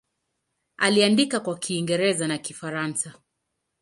Aliandika 0.77 1.39
kwa 1.39 1.57
Kiingereza 1.59 2.27
na 2.27 2.37
Kifaransa. 2.37 3.13